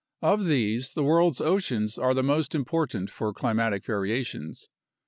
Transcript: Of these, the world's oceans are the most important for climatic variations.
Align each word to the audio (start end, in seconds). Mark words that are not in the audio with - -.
Of 0.23 0.47
these, 0.47 0.93
the 0.93 1.03
world's 1.03 1.39
oceans 1.39 1.99
are 1.99 2.15
the 2.15 2.23
most 2.23 2.55
important 2.55 3.11
for 3.11 3.31
climatic 3.35 3.85
variations. 3.85 4.67